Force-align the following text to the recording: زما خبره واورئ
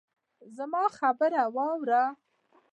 زما 0.57 0.83
خبره 0.97 1.41
واورئ 1.55 2.03